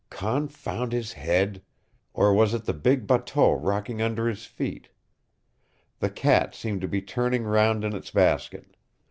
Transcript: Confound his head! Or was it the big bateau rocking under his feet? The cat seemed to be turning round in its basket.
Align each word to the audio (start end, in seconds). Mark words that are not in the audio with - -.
Confound 0.09 0.93
his 0.93 1.13
head! 1.13 1.61
Or 2.11 2.33
was 2.33 2.55
it 2.55 2.65
the 2.65 2.73
big 2.73 3.05
bateau 3.05 3.51
rocking 3.53 4.01
under 4.01 4.27
his 4.27 4.47
feet? 4.47 4.89
The 5.99 6.09
cat 6.09 6.55
seemed 6.55 6.81
to 6.81 6.87
be 6.87 7.03
turning 7.03 7.43
round 7.43 7.83
in 7.83 7.95
its 7.95 8.09
basket. 8.09 8.75